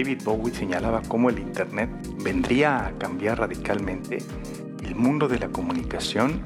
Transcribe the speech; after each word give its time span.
David 0.00 0.22
Bowie 0.24 0.54
señalaba 0.54 1.02
cómo 1.06 1.28
el 1.28 1.38
Internet 1.38 1.90
vendría 2.24 2.86
a 2.86 2.92
cambiar 2.92 3.38
radicalmente 3.38 4.16
el 4.82 4.94
mundo 4.94 5.28
de 5.28 5.38
la 5.38 5.48
comunicación 5.48 6.40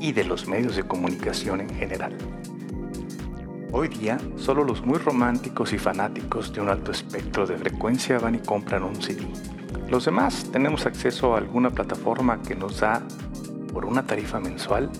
y 0.00 0.10
de 0.10 0.24
los 0.24 0.48
medios 0.48 0.74
de 0.74 0.82
comunicación 0.82 1.60
en 1.60 1.70
general. 1.70 2.18
Hoy 3.70 3.86
día, 3.86 4.18
solo 4.34 4.64
los 4.64 4.84
muy 4.84 4.98
románticos 4.98 5.72
y 5.72 5.78
fanáticos 5.78 6.52
de 6.52 6.62
un 6.62 6.68
alto 6.68 6.90
espectro 6.90 7.46
de 7.46 7.56
frecuencia 7.58 8.18
van 8.18 8.34
y 8.34 8.38
compran 8.40 8.82
un 8.82 9.00
CD. 9.00 9.24
Los 9.88 10.06
demás 10.06 10.50
tenemos 10.50 10.84
acceso 10.84 11.36
a 11.36 11.38
alguna 11.38 11.70
plataforma 11.70 12.42
que 12.42 12.56
nos 12.56 12.80
da, 12.80 13.06
por 13.72 13.84
una 13.84 14.04
tarifa 14.04 14.40
mensual, 14.40 14.90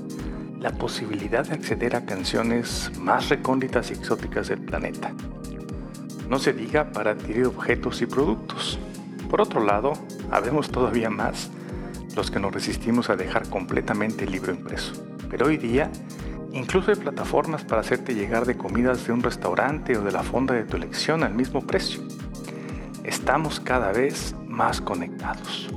la 0.60 0.70
posibilidad 0.70 1.44
de 1.44 1.54
acceder 1.54 1.96
a 1.96 2.04
canciones 2.04 2.92
más 3.00 3.30
recónditas 3.30 3.90
y 3.90 3.94
exóticas 3.94 4.46
del 4.46 4.60
planeta. 4.60 5.12
No 6.30 6.38
se 6.38 6.54
diga 6.54 6.92
para 6.92 7.10
adquirir 7.10 7.46
objetos 7.46 8.00
y 8.00 8.06
productos. 8.06 8.78
Por 9.28 9.42
otro 9.42 9.62
lado, 9.62 9.92
habemos 10.30 10.70
todavía 10.70 11.10
más 11.10 11.50
los 12.16 12.30
que 12.30 12.40
nos 12.40 12.54
resistimos 12.54 13.10
a 13.10 13.16
dejar 13.16 13.50
completamente 13.50 14.24
el 14.24 14.32
libro 14.32 14.52
impreso. 14.52 14.94
Pero 15.28 15.46
hoy 15.46 15.58
día 15.58 15.90
Incluso 16.52 16.90
hay 16.90 16.96
plataformas 16.96 17.64
para 17.64 17.80
hacerte 17.80 18.14
llegar 18.14 18.44
de 18.44 18.56
comidas 18.56 19.06
de 19.06 19.12
un 19.12 19.22
restaurante 19.22 19.96
o 19.96 20.02
de 20.02 20.10
la 20.10 20.22
fonda 20.22 20.54
de 20.54 20.64
tu 20.64 20.76
elección 20.76 21.22
al 21.22 21.32
mismo 21.32 21.60
precio. 21.60 22.02
Estamos 23.04 23.60
cada 23.60 23.92
vez 23.92 24.34
más 24.46 24.80
conectados. 24.80 25.68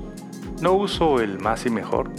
No 0.61 0.73
uso 0.73 1.19
el 1.19 1.39
más 1.39 1.65
y 1.67 1.69
mejor, 1.69 2.09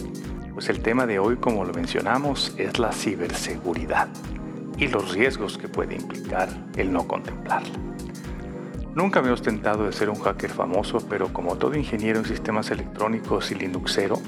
pues 0.53 0.69
el 0.69 0.81
tema 0.81 1.05
de 1.05 1.19
hoy, 1.19 1.35
como 1.35 1.65
lo 1.65 1.73
mencionamos, 1.73 2.53
es 2.57 2.79
la 2.79 2.93
ciberseguridad 2.93 4.07
y 4.77 4.87
los 4.87 5.13
riesgos 5.13 5.57
que 5.57 5.67
puede 5.67 5.95
implicar 5.95 6.47
el 6.77 6.93
no 6.93 7.07
contemplarla. 7.07 7.73
Nunca 8.95 9.21
me 9.21 9.27
he 9.27 9.31
ostentado 9.33 9.85
de 9.85 9.91
ser 9.91 10.09
un 10.09 10.15
hacker 10.15 10.49
famoso, 10.49 10.99
pero 11.09 11.33
como 11.33 11.57
todo 11.57 11.75
ingeniero 11.75 12.19
en 12.19 12.25
sistemas 12.25 12.71
electrónicos 12.71 13.51
y 13.51 13.55
Linuxero, 13.55 14.21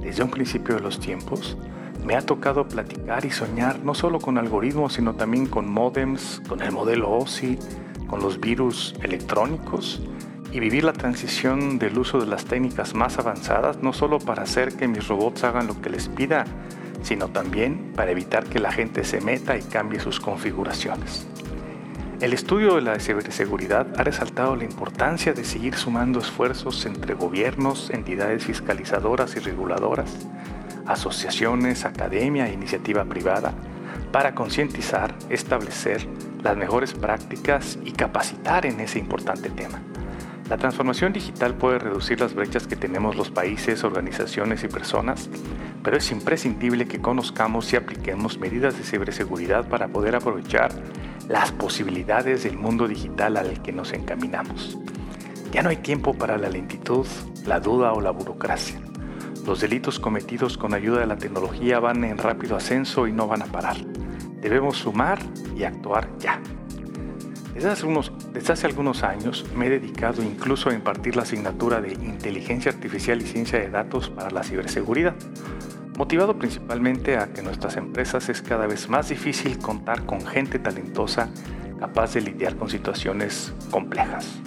desde 0.00 0.22
un 0.22 0.30
principio 0.30 0.74
de 0.74 0.80
los 0.80 0.98
tiempos, 0.98 1.58
me 2.02 2.16
ha 2.16 2.22
tocado 2.22 2.66
platicar 2.66 3.26
y 3.26 3.30
soñar 3.30 3.80
no 3.80 3.94
solo 3.94 4.18
con 4.18 4.38
algoritmos, 4.38 4.94
sino 4.94 5.16
también 5.16 5.44
con 5.44 5.70
modems, 5.70 6.40
con 6.48 6.62
el 6.62 6.72
modelo 6.72 7.10
OSI, 7.10 7.58
con 8.06 8.20
los 8.20 8.40
virus 8.40 8.94
electrónicos 9.02 10.00
y 10.50 10.60
vivir 10.60 10.84
la 10.84 10.94
transición 10.94 11.78
del 11.78 11.98
uso 11.98 12.18
de 12.18 12.26
las 12.26 12.46
técnicas 12.46 12.94
más 12.94 13.18
avanzadas, 13.18 13.82
no 13.82 13.92
solo 13.92 14.18
para 14.18 14.44
hacer 14.44 14.76
que 14.76 14.88
mis 14.88 15.08
robots 15.08 15.44
hagan 15.44 15.66
lo 15.66 15.78
que 15.82 15.90
les 15.90 16.08
pida, 16.08 16.46
sino 17.02 17.28
también 17.28 17.92
para 17.94 18.12
evitar 18.12 18.44
que 18.44 18.60
la 18.60 18.72
gente 18.72 19.04
se 19.04 19.20
meta 19.20 19.58
y 19.58 19.62
cambie 19.62 20.00
sus 20.00 20.20
configuraciones. 20.20 21.26
El 22.18 22.32
estudio 22.32 22.76
de 22.76 22.80
la 22.80 22.98
ciberseguridad 22.98 23.88
ha 24.00 24.02
resaltado 24.02 24.56
la 24.56 24.64
importancia 24.64 25.34
de 25.34 25.44
seguir 25.44 25.74
sumando 25.74 26.20
esfuerzos 26.20 26.86
entre 26.86 27.12
gobiernos, 27.12 27.90
entidades 27.90 28.42
fiscalizadoras 28.42 29.36
y 29.36 29.40
reguladoras, 29.40 30.26
asociaciones, 30.86 31.84
academia 31.84 32.48
e 32.48 32.54
iniciativa 32.54 33.04
privada 33.04 33.52
para 34.12 34.34
concientizar, 34.34 35.14
establecer 35.28 36.08
las 36.42 36.56
mejores 36.56 36.94
prácticas 36.94 37.78
y 37.84 37.92
capacitar 37.92 38.64
en 38.64 38.80
ese 38.80 38.98
importante 38.98 39.50
tema. 39.50 39.82
La 40.48 40.56
transformación 40.56 41.12
digital 41.12 41.54
puede 41.54 41.80
reducir 41.80 42.18
las 42.18 42.32
brechas 42.32 42.66
que 42.66 42.76
tenemos 42.76 43.16
los 43.16 43.30
países, 43.30 43.84
organizaciones 43.84 44.64
y 44.64 44.68
personas, 44.68 45.28
pero 45.82 45.98
es 45.98 46.10
imprescindible 46.10 46.86
que 46.86 47.00
conozcamos 47.00 47.70
y 47.74 47.76
apliquemos 47.76 48.38
medidas 48.38 48.78
de 48.78 48.84
ciberseguridad 48.84 49.68
para 49.68 49.88
poder 49.88 50.16
aprovechar 50.16 50.70
las 51.28 51.52
posibilidades 51.52 52.44
del 52.44 52.56
mundo 52.56 52.86
digital 52.86 53.36
al 53.36 53.62
que 53.62 53.72
nos 53.72 53.92
encaminamos. 53.92 54.78
Ya 55.52 55.62
no 55.62 55.70
hay 55.70 55.76
tiempo 55.76 56.14
para 56.14 56.38
la 56.38 56.48
lentitud, 56.48 57.06
la 57.46 57.60
duda 57.60 57.92
o 57.92 58.00
la 58.00 58.10
burocracia. 58.10 58.80
Los 59.46 59.60
delitos 59.60 60.00
cometidos 60.00 60.58
con 60.58 60.74
ayuda 60.74 61.00
de 61.00 61.06
la 61.06 61.16
tecnología 61.16 61.78
van 61.78 62.04
en 62.04 62.18
rápido 62.18 62.56
ascenso 62.56 63.06
y 63.06 63.12
no 63.12 63.26
van 63.26 63.42
a 63.42 63.46
parar. 63.46 63.76
Debemos 64.40 64.78
sumar 64.78 65.18
y 65.56 65.64
actuar 65.64 66.08
ya. 66.18 66.40
Desde 67.54 67.70
hace, 68.52 68.66
algunos 68.66 69.02
años 69.02 69.46
me 69.56 69.68
he 69.68 69.70
dedicado 69.70 70.22
incluso 70.22 70.68
a 70.68 70.74
impartir 70.74 71.16
la 71.16 71.22
asignatura 71.22 71.80
de 71.80 71.92
Inteligencia 71.92 72.70
Artificial 72.70 73.22
y 73.22 73.24
Ciencia 73.24 73.58
de 73.58 73.70
Datos 73.70 74.10
para 74.10 74.30
la 74.30 74.42
Ciberseguridad, 74.42 75.14
motivado 75.96 76.38
principalmente 76.38 77.16
a 77.16 77.32
que 77.32 77.42
nuestras 77.42 77.76
empresas 77.76 78.28
es 78.28 78.42
cada 78.42 78.66
vez 78.66 78.88
más 78.88 79.08
difícil 79.08 79.58
contar 79.58 80.04
con 80.04 80.24
gente 80.24 80.58
talentosa 80.58 81.28
capaz 81.78 82.14
de 82.14 82.22
lidiar 82.22 82.56
con 82.56 82.68
situaciones 82.68 83.52
complejas. 83.70 84.40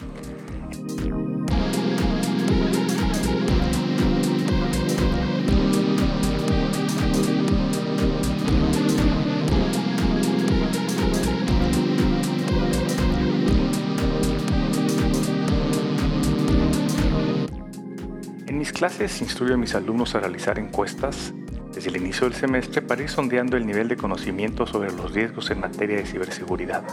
clases 18.80 19.22
instruyo 19.22 19.56
a 19.56 19.58
mis 19.58 19.76
alumnos 19.76 20.16
a 20.16 20.22
realizar 20.22 20.58
encuestas 20.58 21.34
desde 21.80 21.92
el 21.92 22.04
inicio 22.04 22.28
del 22.28 22.38
semestre 22.38 22.82
para 22.82 23.02
ir 23.02 23.10
sondeando 23.10 23.56
el 23.56 23.66
nivel 23.66 23.88
de 23.88 23.96
conocimiento 23.96 24.68
sobre 24.68 24.92
los 24.92 25.14
riesgos 25.14 25.50
en 25.50 25.62
materia 25.62 25.96
de 25.96 26.06
ciberseguridad, 26.06 26.84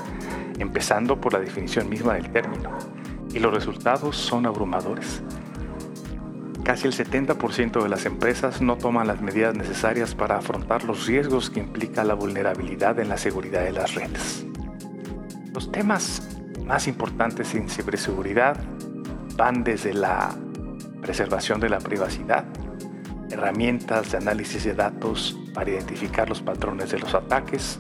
empezando 0.61 1.21
por 1.21 1.33
la 1.33 1.41
definición 1.41 1.89
misma 1.89 2.15
del 2.15 2.31
término. 2.31 2.71
Y 3.35 3.41
los 3.41 3.53
resultados 3.53 4.17
son 4.17 4.47
abrumadores. 4.47 5.25
Casi 6.63 6.87
el 6.87 6.95
70% 6.95 7.83
de 7.83 7.89
las 7.89 8.07
empresas 8.07 8.63
no 8.63 8.77
toman 8.77 9.09
las 9.09 9.21
medidas 9.21 9.57
necesarias 9.57 10.15
para 10.15 10.37
afrontar 10.37 10.85
los 10.85 11.09
riesgos 11.09 11.51
que 11.51 11.59
implica 11.59 12.05
la 12.05 12.15
vulnerabilidad 12.15 13.01
en 13.01 13.09
la 13.09 13.17
seguridad 13.17 13.65
de 13.65 13.73
las 13.73 13.93
redes. 13.97 14.47
Los 15.53 15.73
temas 15.73 16.39
más 16.65 16.87
importantes 16.87 17.57
en 17.57 17.69
ciberseguridad 17.69 18.57
van 19.37 19.65
desde 19.65 19.95
la 19.95 20.33
preservación 21.03 21.59
de 21.59 21.71
la 21.71 21.81
privacidad, 21.81 22.45
herramientas 23.31 24.13
de 24.13 24.19
análisis 24.19 24.65
de 24.65 24.75
datos 24.75 25.39
para 25.55 25.71
identificar 25.71 26.29
los 26.29 26.41
patrones 26.41 26.91
de 26.91 26.99
los 26.99 27.15
ataques, 27.15 27.79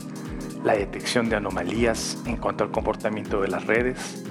la 0.64 0.74
detección 0.74 1.28
de 1.28 1.36
anomalías 1.36 2.18
en 2.26 2.36
cuanto 2.36 2.64
al 2.64 2.70
comportamiento 2.70 3.40
de 3.40 3.48
las 3.48 3.66
redes, 3.66 4.24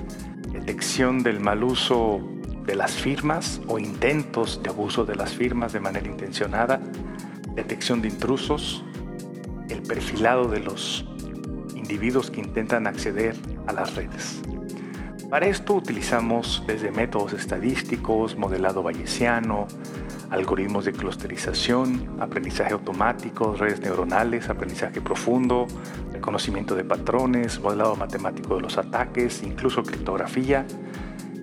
detección 0.51 1.23
del 1.23 1.39
mal 1.39 1.63
uso 1.63 2.21
de 2.65 2.75
las 2.75 2.91
firmas 2.91 3.61
o 3.67 3.79
intentos 3.79 4.61
de 4.63 4.69
abuso 4.69 5.05
de 5.05 5.15
las 5.15 5.33
firmas 5.33 5.73
de 5.73 5.79
manera 5.79 6.07
intencionada, 6.07 6.81
detección 7.53 8.01
de 8.01 8.09
intrusos, 8.09 8.83
el 9.69 9.81
perfilado 9.81 10.47
de 10.47 10.59
los 10.59 11.05
individuos 11.75 12.31
que 12.31 12.41
intentan 12.41 12.87
acceder 12.87 13.35
a 13.67 13.73
las 13.73 13.95
redes. 13.95 14.41
Para 15.29 15.47
esto 15.47 15.73
utilizamos 15.73 16.63
desde 16.67 16.91
métodos 16.91 17.33
estadísticos, 17.33 18.37
modelado 18.37 18.83
bayesiano, 18.83 19.67
algoritmos 20.29 20.85
de 20.85 20.93
clusterización, 20.93 22.17
aprendizaje 22.19 22.73
automático, 22.73 23.55
redes 23.55 23.81
neuronales, 23.81 24.49
aprendizaje 24.49 25.01
profundo, 25.01 25.67
reconocimiento 26.13 26.75
de 26.75 26.83
patrones, 26.83 27.59
modelado 27.59 27.95
matemático 27.95 28.55
de 28.55 28.61
los 28.61 28.77
ataques, 28.77 29.43
incluso 29.43 29.83
criptografía, 29.83 30.65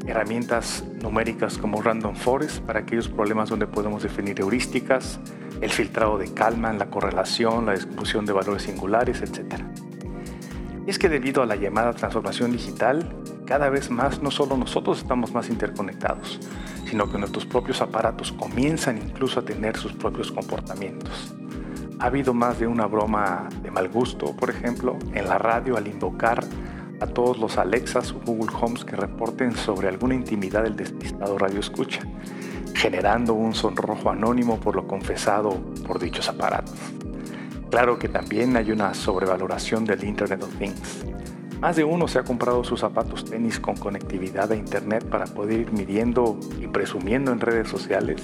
herramientas 0.06 0.84
numéricas 1.00 1.58
como 1.58 1.80
Random 1.80 2.16
Forest 2.16 2.60
para 2.60 2.80
aquellos 2.80 3.08
problemas 3.08 3.48
donde 3.48 3.66
podemos 3.66 4.02
definir 4.02 4.40
heurísticas, 4.40 5.20
el 5.60 5.70
filtrado 5.70 6.18
de 6.18 6.32
Kalman, 6.32 6.78
la 6.78 6.90
correlación, 6.90 7.66
la 7.66 7.72
distribución 7.72 8.26
de 8.26 8.32
valores 8.32 8.62
singulares, 8.62 9.22
etc. 9.22 9.62
Es 10.86 10.98
que 10.98 11.08
debido 11.08 11.42
a 11.42 11.46
la 11.46 11.54
llamada 11.54 11.92
transformación 11.92 12.50
digital, 12.50 13.21
cada 13.52 13.68
vez 13.68 13.90
más 13.90 14.22
no 14.22 14.30
solo 14.30 14.56
nosotros 14.56 14.96
estamos 14.96 15.34
más 15.34 15.50
interconectados, 15.50 16.40
sino 16.88 17.12
que 17.12 17.18
nuestros 17.18 17.44
propios 17.44 17.82
aparatos 17.82 18.32
comienzan 18.32 18.96
incluso 18.96 19.40
a 19.40 19.44
tener 19.44 19.76
sus 19.76 19.92
propios 19.92 20.32
comportamientos. 20.32 21.34
Ha 21.98 22.06
habido 22.06 22.32
más 22.32 22.58
de 22.58 22.66
una 22.66 22.86
broma 22.86 23.50
de 23.62 23.70
mal 23.70 23.90
gusto, 23.90 24.34
por 24.34 24.48
ejemplo, 24.48 24.96
en 25.12 25.28
la 25.28 25.36
radio 25.36 25.76
al 25.76 25.86
invocar 25.86 26.42
a 27.00 27.06
todos 27.06 27.36
los 27.36 27.58
Alexas 27.58 28.12
o 28.12 28.20
Google 28.24 28.56
Homes 28.58 28.86
que 28.86 28.96
reporten 28.96 29.54
sobre 29.54 29.88
alguna 29.88 30.14
intimidad 30.14 30.62
del 30.62 30.74
despistado 30.74 31.36
radio 31.36 31.60
escucha, 31.60 32.00
generando 32.72 33.34
un 33.34 33.52
sonrojo 33.52 34.08
anónimo 34.08 34.60
por 34.60 34.76
lo 34.76 34.88
confesado 34.88 35.60
por 35.86 35.98
dichos 35.98 36.26
aparatos. 36.26 36.78
Claro 37.68 37.98
que 37.98 38.08
también 38.08 38.56
hay 38.56 38.70
una 38.70 38.94
sobrevaloración 38.94 39.84
del 39.84 40.04
Internet 40.04 40.42
of 40.42 40.56
Things, 40.56 41.04
más 41.62 41.76
de 41.76 41.84
uno 41.84 42.08
se 42.08 42.18
ha 42.18 42.24
comprado 42.24 42.64
sus 42.64 42.80
zapatos 42.80 43.24
tenis 43.24 43.60
con 43.60 43.76
conectividad 43.76 44.50
a 44.50 44.56
Internet 44.56 45.08
para 45.08 45.26
poder 45.26 45.60
ir 45.60 45.72
midiendo 45.72 46.36
y 46.60 46.66
presumiendo 46.66 47.30
en 47.30 47.38
redes 47.38 47.68
sociales 47.68 48.20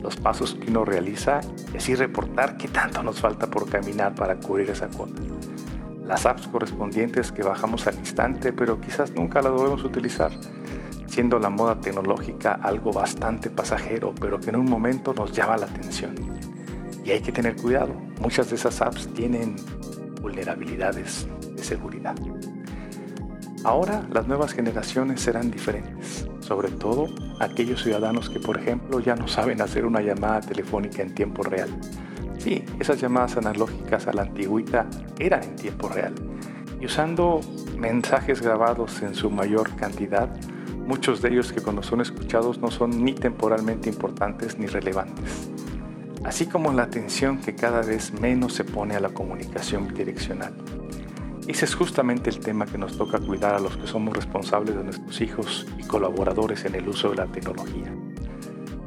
los 0.00 0.14
pasos 0.14 0.54
que 0.54 0.70
uno 0.70 0.84
realiza 0.84 1.40
y 1.74 1.78
así 1.78 1.96
reportar 1.96 2.56
qué 2.56 2.68
tanto 2.68 3.02
nos 3.02 3.18
falta 3.20 3.48
por 3.48 3.68
caminar 3.68 4.14
para 4.14 4.36
cubrir 4.36 4.70
esa 4.70 4.86
cuota. 4.86 5.20
Las 6.06 6.24
apps 6.24 6.46
correspondientes 6.46 7.32
que 7.32 7.42
bajamos 7.42 7.84
al 7.88 7.96
instante, 7.96 8.52
pero 8.52 8.80
quizás 8.80 9.10
nunca 9.10 9.42
las 9.42 9.52
debemos 9.54 9.82
utilizar. 9.82 10.30
siendo 11.08 11.40
la 11.40 11.50
moda 11.50 11.80
tecnológica 11.80 12.60
algo 12.62 12.92
bastante 12.92 13.50
pasajero, 13.50 14.14
pero 14.20 14.38
que 14.38 14.50
en 14.50 14.56
un 14.56 14.66
momento 14.66 15.12
nos 15.14 15.32
llama 15.32 15.56
la 15.56 15.66
atención. 15.66 16.14
Y 17.04 17.10
hay 17.10 17.20
que 17.22 17.32
tener 17.32 17.56
cuidado, 17.56 17.94
muchas 18.20 18.50
de 18.50 18.54
esas 18.54 18.80
apps 18.82 19.12
tienen 19.14 19.56
vulnerabilidades 20.20 21.26
de 21.56 21.64
seguridad. 21.64 22.14
Ahora 23.64 24.06
las 24.12 24.26
nuevas 24.28 24.52
generaciones 24.52 25.20
serán 25.20 25.50
diferentes, 25.50 26.28
sobre 26.40 26.68
todo 26.70 27.08
aquellos 27.40 27.82
ciudadanos 27.82 28.30
que 28.30 28.38
por 28.38 28.56
ejemplo 28.56 29.00
ya 29.00 29.16
no 29.16 29.26
saben 29.26 29.60
hacer 29.60 29.84
una 29.84 30.00
llamada 30.00 30.40
telefónica 30.40 31.02
en 31.02 31.14
tiempo 31.14 31.42
real. 31.42 31.68
Sí, 32.38 32.64
esas 32.78 33.00
llamadas 33.00 33.36
analógicas 33.36 34.06
a 34.06 34.12
la 34.12 34.22
antigüita 34.22 34.86
eran 35.18 35.42
en 35.42 35.56
tiempo 35.56 35.88
real 35.88 36.14
y 36.80 36.86
usando 36.86 37.40
mensajes 37.76 38.40
grabados 38.40 39.02
en 39.02 39.14
su 39.14 39.30
mayor 39.30 39.74
cantidad, 39.74 40.28
muchos 40.86 41.20
de 41.20 41.30
ellos 41.30 41.52
que 41.52 41.60
cuando 41.60 41.82
son 41.82 42.00
escuchados 42.00 42.58
no 42.58 42.70
son 42.70 43.04
ni 43.04 43.12
temporalmente 43.12 43.88
importantes 43.88 44.56
ni 44.58 44.66
relevantes, 44.66 45.50
así 46.24 46.46
como 46.46 46.72
la 46.72 46.84
atención 46.84 47.38
que 47.38 47.56
cada 47.56 47.82
vez 47.82 48.12
menos 48.20 48.54
se 48.54 48.62
pone 48.62 48.94
a 48.94 49.00
la 49.00 49.08
comunicación 49.08 49.88
bidireccional. 49.88 50.54
Ese 51.48 51.64
es 51.64 51.74
justamente 51.74 52.28
el 52.28 52.40
tema 52.40 52.66
que 52.66 52.76
nos 52.76 52.98
toca 52.98 53.18
cuidar 53.18 53.54
a 53.54 53.58
los 53.58 53.74
que 53.78 53.86
somos 53.86 54.14
responsables 54.14 54.76
de 54.76 54.84
nuestros 54.84 55.18
hijos 55.22 55.66
y 55.78 55.82
colaboradores 55.82 56.66
en 56.66 56.74
el 56.74 56.86
uso 56.86 57.08
de 57.08 57.16
la 57.16 57.26
tecnología. 57.26 57.90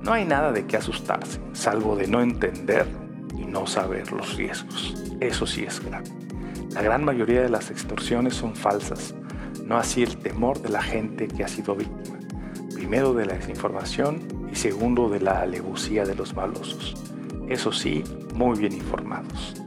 No 0.03 0.13
hay 0.13 0.25
nada 0.25 0.51
de 0.51 0.67
qué 0.67 0.77
asustarse, 0.77 1.39
salvo 1.53 1.95
de 1.95 2.07
no 2.07 2.21
entender 2.21 2.85
y 3.35 3.45
no 3.45 3.65
saber 3.65 4.11
los 4.11 4.35
riesgos. 4.35 4.95
Eso 5.19 5.47
sí 5.47 5.63
es 5.63 5.83
grave. 5.83 6.11
La 6.75 6.83
gran 6.83 7.03
mayoría 7.03 7.41
de 7.41 7.49
las 7.49 7.71
extorsiones 7.71 8.35
son 8.35 8.55
falsas, 8.55 9.15
no 9.65 9.77
así 9.77 10.03
el 10.03 10.17
temor 10.17 10.61
de 10.61 10.69
la 10.69 10.83
gente 10.83 11.27
que 11.27 11.43
ha 11.43 11.47
sido 11.47 11.75
víctima. 11.75 12.19
Primero 12.75 13.15
de 13.15 13.25
la 13.25 13.33
desinformación 13.33 14.21
y 14.51 14.55
segundo 14.55 15.09
de 15.09 15.19
la 15.19 15.41
alevosía 15.41 16.05
de 16.05 16.13
los 16.13 16.35
malosos. 16.35 16.95
Eso 17.49 17.71
sí, 17.71 18.03
muy 18.35 18.59
bien 18.59 18.73
informados. 18.73 19.60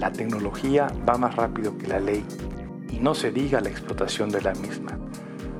La 0.00 0.10
tecnología 0.10 0.90
va 1.06 1.18
más 1.18 1.36
rápido 1.36 1.76
que 1.76 1.86
la 1.86 2.00
ley 2.00 2.24
y 2.90 3.00
no 3.00 3.14
se 3.14 3.30
diga 3.30 3.60
la 3.60 3.68
explotación 3.68 4.30
de 4.30 4.40
la 4.40 4.54
misma, 4.54 4.98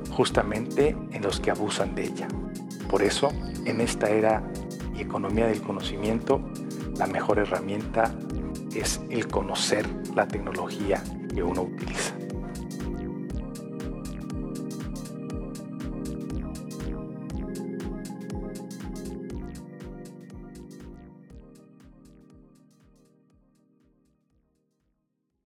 justamente 0.09 0.97
en 1.11 1.21
los 1.21 1.39
que 1.39 1.51
abusan 1.51 1.93
de 1.93 2.05
ella. 2.05 2.27
Por 2.89 3.03
eso, 3.03 3.31
en 3.65 3.79
esta 3.81 4.09
era 4.09 4.43
y 4.95 5.01
economía 5.01 5.45
del 5.45 5.61
conocimiento, 5.61 6.41
la 6.97 7.05
mejor 7.05 7.37
herramienta 7.37 8.15
es 8.73 8.99
el 9.11 9.27
conocer 9.27 9.87
la 10.15 10.27
tecnología 10.27 11.03
que 11.35 11.43
uno 11.43 11.61
utiliza. 11.61 12.15